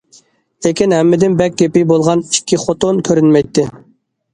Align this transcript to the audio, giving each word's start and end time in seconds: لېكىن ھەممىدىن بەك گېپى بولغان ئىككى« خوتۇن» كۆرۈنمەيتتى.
لېكىن 0.65 0.95
ھەممىدىن 0.97 1.37
بەك 1.43 1.59
گېپى 1.65 1.85
بولغان 1.95 2.27
ئىككى« 2.33 2.63
خوتۇن» 2.67 3.07
كۆرۈنمەيتتى. 3.11 3.73